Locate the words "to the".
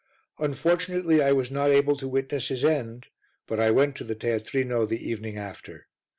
3.97-4.15